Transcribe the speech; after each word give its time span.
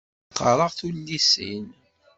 La 0.29 0.29
qqareɣ 0.35 0.71
tullisin. 0.77 1.65